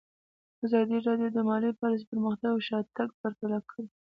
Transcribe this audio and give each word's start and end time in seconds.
ازادي 0.65 0.97
راډیو 1.07 1.29
د 1.33 1.37
مالي 1.49 1.71
پالیسي 1.79 2.05
پرمختګ 2.11 2.49
او 2.53 2.59
شاتګ 2.67 3.09
پرتله 3.21 3.59
کړی. 3.69 3.85